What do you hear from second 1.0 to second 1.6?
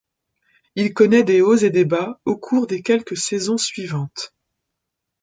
des hauts